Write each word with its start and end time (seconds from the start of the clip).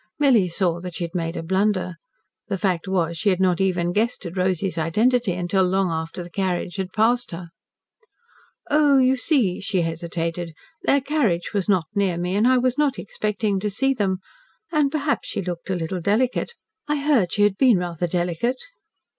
Milly 0.17 0.47
saw 0.49 0.79
that 0.81 0.95
she 0.95 1.03
had 1.03 1.13
made 1.13 1.37
a 1.37 1.43
blunder. 1.43 1.93
The 2.47 2.57
fact 2.57 2.87
was 2.87 3.19
she 3.19 3.29
had 3.29 3.39
not 3.39 3.61
even 3.61 3.93
guessed 3.93 4.25
at 4.25 4.35
Rosy's 4.35 4.79
identity 4.79 5.33
until 5.33 5.63
long 5.63 5.91
after 5.91 6.23
the 6.23 6.31
carriage 6.31 6.77
had 6.77 6.91
passed 6.91 7.29
her. 7.29 7.49
"Oh, 8.71 8.97
you 8.97 9.15
see," 9.15 9.59
she 9.61 9.81
hesitated, 9.81 10.53
"their 10.81 11.01
carriage 11.01 11.53
was 11.53 11.69
not 11.69 11.85
near 11.93 12.17
me, 12.17 12.35
and 12.35 12.47
I 12.47 12.57
was 12.57 12.79
not 12.79 12.97
expecting 12.97 13.59
to 13.59 13.69
see 13.69 13.93
them. 13.93 14.17
And 14.71 14.91
perhaps 14.91 15.27
she 15.27 15.43
looked 15.43 15.69
a 15.69 15.75
little 15.75 16.01
delicate. 16.01 16.55
I 16.87 16.95
heard 16.95 17.31
she 17.33 17.43
had 17.43 17.55
been 17.55 17.77
rather 17.77 18.07
delicate." 18.07 18.57